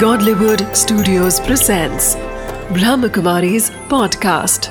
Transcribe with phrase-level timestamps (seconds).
[0.00, 2.16] Godlywood Studios presents
[2.76, 4.68] Brahmakumari's podcast.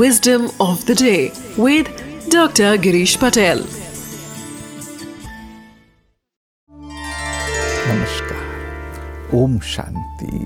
[0.00, 1.88] Wisdom of the day with
[2.28, 2.76] Dr.
[2.86, 3.64] Girish Patel.
[7.88, 10.44] नमस्कार ओम शांति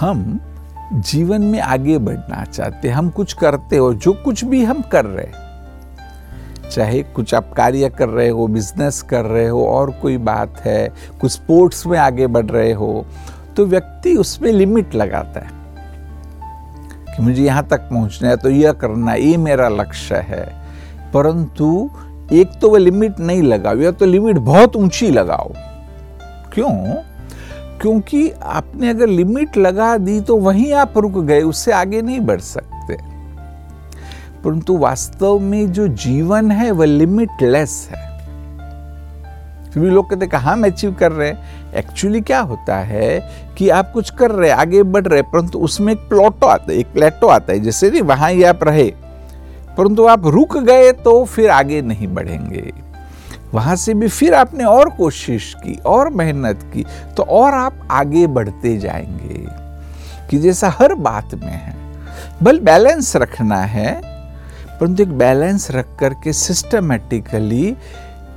[0.00, 0.26] हम
[1.12, 5.26] जीवन में आगे बढ़ना चाहते हम कुछ करते हो जो कुछ भी हम कर रहे
[5.26, 5.43] हैं
[6.74, 10.92] चाहे कुछ आप कार्य कर रहे हो बिज़नेस कर रहे हो, और कोई बात है,
[11.20, 13.04] कुछ स्पोर्ट्स में आगे बढ़ रहे हो
[13.56, 15.62] तो व्यक्ति उसमें लिमिट लगाता है
[17.08, 20.44] कि मुझे यहाँ तक पहुँचना है तो यह करना, ये मेरा लक्ष्य है।
[21.12, 21.90] परंतु
[22.32, 25.52] एक तो वह लिमिट नहीं लगाओ, या तो लिमिट बहुत ऊँची लगाओ।
[26.52, 26.70] क्यों?
[27.80, 32.40] क्योंकि आपने अगर लिमिट लगा दी तो वहीं आप रुक गए, उससे आगे नहीं बढ़
[32.40, 32.96] सकते।
[34.44, 38.04] परंतु वास्तव में जो जीवन है, वह लिमिटलेस है।
[39.70, 43.92] सभी लोग कहते कहा हम अचीव कर रहे हैं। एक्चुअली क्या होता है कि आप
[43.92, 47.26] कुछ कर रहे हैं, आगे बढ़ रहे परंतु उसमें एक प्लॉटो आता है, एक प्लेटो
[47.26, 48.94] आता है। जैसे नहीं, वहाँ ही आप रहे।
[49.78, 52.72] परंतु आप रुक गए तो फिर आगे नहीं बढ़ेंगे।
[53.54, 58.26] वहाँ से भी फिर आपने और कोशिश की, और मेहनत की तो और आप आगे
[58.26, 59.64] बढ़ते जाएँगे।
[60.30, 61.76] कि जैसा हर बात में है।
[62.42, 64.13] बल बैलेंस रखना है।
[64.80, 67.76] परंतु एक बैलेंस रख करके सिस्टमेटिकली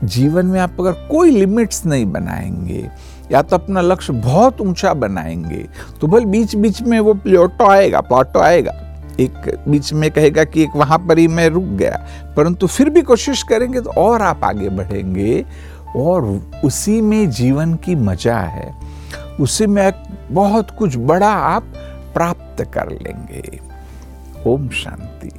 [0.03, 2.89] जीवन में आप अगर कोई लिमिट्स नहीं बनाएँगे,
[3.31, 5.65] या तो अपना लक्ष्य बहुत ऊँचा बनाएँगे
[6.01, 8.73] तो बल बीच बीच में वो प्लोटो आएगा, प्लॉटो आएगा।
[9.19, 12.05] एक बीच में कहेगा कि एक वहाँ पर ही मैं रुक गया,
[12.37, 15.43] परंतु फिर भी कोशिश करेंगे तो और आप आगे बढ़ेंगे,
[15.95, 16.25] और
[16.65, 18.73] उसी में जीवन की मज़ा है।
[19.39, 19.91] उसी में
[20.31, 21.73] बहुत कुछ बड़ा आप
[22.13, 23.59] प्राप्त कर लेंगे।
[24.47, 25.31] Om Shanti.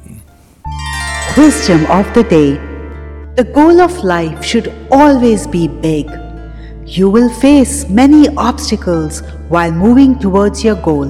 [1.37, 2.55] Wisdom of the day
[3.35, 6.09] The goal of life should always be big.
[6.85, 11.07] You will face many obstacles while moving towards your goal.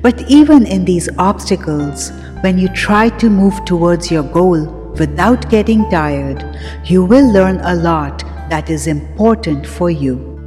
[0.00, 4.64] But even in these obstacles, when you try to move towards your goal
[4.96, 6.44] without getting tired,
[6.84, 8.20] you will learn a lot
[8.50, 10.37] that is important for you.